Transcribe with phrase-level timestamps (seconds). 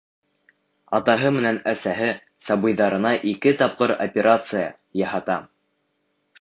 [0.99, 2.09] Атаһы менән әсәһе
[2.47, 4.67] сабыйҙарына ике тапҡыр операция
[5.03, 5.39] яһата.